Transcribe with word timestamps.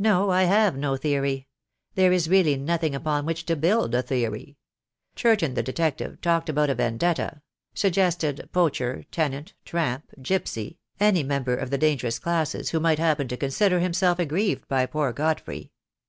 "No, 0.00 0.30
I 0.30 0.42
have 0.42 0.76
no 0.76 0.96
theory. 0.96 1.46
There 1.94 2.10
is 2.10 2.28
really 2.28 2.56
nothing 2.56 2.96
upon 2.96 3.24
which 3.24 3.44
to 3.46 3.54
build 3.54 3.94
a 3.94 4.02
theory. 4.02 4.58
Churton, 5.14 5.54
the 5.54 5.62
detective, 5.62 6.20
talked 6.20 6.48
about 6.48 6.68
a 6.68 6.74
vendetta— 6.74 7.42
suggested 7.74 8.48
poacher, 8.50 9.04
tenant, 9.12 9.54
tramp, 9.64 10.10
gipsy, 10.20 10.80
any 10.98 11.22
member 11.22 11.54
of 11.54 11.70
the 11.70 11.78
dangerous 11.78 12.18
classes 12.18 12.70
who 12.70 12.80
might 12.80 12.98
happen 12.98 13.28
to 13.28 13.36
consider 13.36 13.78
himself 13.78 14.18
aggrieved 14.18 14.66
by 14.66 14.84
poor 14.84 15.12
Godfrey. 15.12 15.70